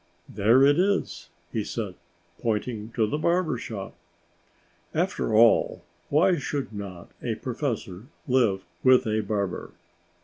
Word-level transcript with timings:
"There 0.27 0.63
it 0.65 0.79
is," 0.79 1.29
he 1.53 1.63
said, 1.63 1.93
pointing 2.41 2.89
to 2.93 3.05
the 3.05 3.19
barber's 3.19 3.61
shop. 3.61 3.93
After 4.95 5.35
all, 5.35 5.83
why 6.09 6.37
should 6.39 6.73
not 6.73 7.11
a 7.21 7.35
professor 7.35 8.07
live 8.27 8.65
with 8.83 9.05
a 9.05 9.19
barber? 9.21 9.73